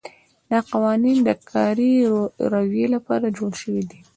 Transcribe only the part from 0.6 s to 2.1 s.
قوانین د کاري